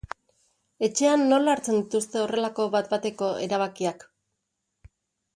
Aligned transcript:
Etxean 0.85 1.25
nola 1.33 1.51
hartzen 1.57 1.77
dituzte 1.83 2.19
horrelako 2.23 2.65
bat-bateko 2.77 3.29
erabakiak? 3.49 4.07